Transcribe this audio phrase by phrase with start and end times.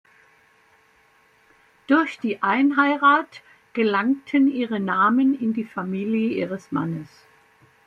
[1.85, 7.07] Durch die Einheirat gelangten ihre Namen in die Familie ihres Mannes.